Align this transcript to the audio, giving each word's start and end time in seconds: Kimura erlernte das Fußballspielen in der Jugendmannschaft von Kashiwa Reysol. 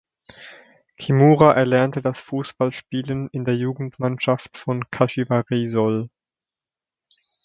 Kimura 0.97 1.53
erlernte 1.53 2.01
das 2.01 2.19
Fußballspielen 2.21 3.29
in 3.31 3.43
der 3.45 3.53
Jugendmannschaft 3.55 4.57
von 4.57 4.89
Kashiwa 4.89 5.41
Reysol. 5.41 6.09